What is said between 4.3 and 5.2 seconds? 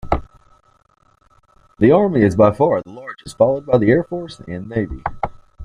and Navy.